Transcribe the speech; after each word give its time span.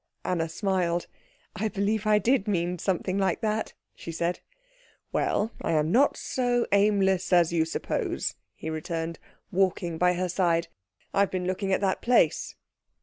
Anna 0.25 0.49
smiled. 0.49 1.05
"I 1.55 1.67
believe 1.67 2.07
I 2.07 2.17
did 2.17 2.47
mean 2.47 2.79
something 2.79 3.19
like 3.19 3.41
that," 3.41 3.73
she 3.93 4.11
said. 4.11 4.39
"Well, 5.11 5.51
I 5.61 5.73
am 5.73 5.91
not 5.91 6.17
so 6.17 6.65
aimless 6.71 7.31
as 7.31 7.53
you 7.53 7.65
suppose," 7.65 8.33
he 8.55 8.71
returned, 8.71 9.19
walking 9.51 9.99
by 9.99 10.13
her 10.13 10.27
side. 10.27 10.69
"I 11.13 11.19
have 11.19 11.29
been 11.29 11.45
looking 11.45 11.71
at 11.71 11.81
that 11.81 12.01
place." 12.01 12.55